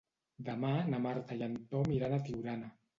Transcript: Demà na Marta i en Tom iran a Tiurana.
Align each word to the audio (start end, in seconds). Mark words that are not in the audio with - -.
Demà 0.47 0.71
na 0.89 1.03
Marta 1.05 1.39
i 1.39 1.47
en 1.51 1.57
Tom 1.77 1.97
iran 2.01 2.21
a 2.21 2.25
Tiurana. 2.29 2.77